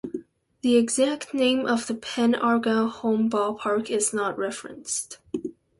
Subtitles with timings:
[0.61, 5.19] The exact name of the Pen Argyl home ballpark is not referenced.